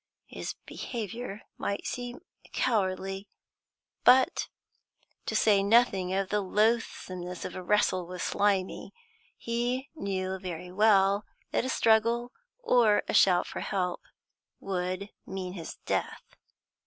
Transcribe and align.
His 0.25 0.55
behaviour 0.65 1.43
might 1.59 1.85
seem 1.85 2.21
cowardly, 2.53 3.27
but 4.03 4.49
to 5.27 5.35
say 5.35 5.61
nothing 5.61 6.11
of 6.11 6.29
the 6.29 6.41
loathsomeness 6.41 7.45
of 7.45 7.53
a 7.53 7.61
wrestle 7.61 8.07
with 8.07 8.23
Slimy 8.23 8.95
he 9.37 9.91
knew 9.93 10.39
very 10.39 10.71
well 10.71 11.27
that 11.51 11.59
any 11.59 11.69
struggle, 11.69 12.31
or 12.57 13.03
a 13.07 13.13
shout 13.13 13.45
for 13.45 13.59
help, 13.59 14.01
would 14.59 15.09
mean 15.27 15.53
his 15.53 15.75
death. 15.85 16.23